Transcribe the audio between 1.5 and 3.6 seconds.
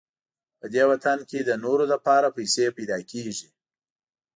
نورو لپاره پیسې پیدا کېږي.